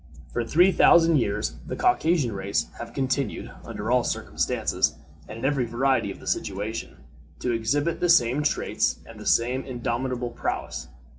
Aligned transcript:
For 0.33 0.43
three 0.43 0.71
thousand 0.71 1.17
years 1.17 1.57
the 1.67 1.75
Caucasian 1.75 2.31
race 2.33 2.65
have 2.79 2.91
continued, 2.91 3.51
under 3.63 3.91
all 3.91 4.03
circumstances, 4.03 4.95
and 5.27 5.37
in 5.37 5.45
every 5.45 5.65
variety 5.65 6.09
of 6.09 6.27
situation, 6.27 6.97
to 7.37 7.51
exhibit 7.51 7.99
the 7.99 8.09
same 8.09 8.41
traits 8.41 8.97
and 9.05 9.19
the 9.19 9.27
same 9.27 9.63
indomitable 9.63 10.31
prowess. 10.31 10.87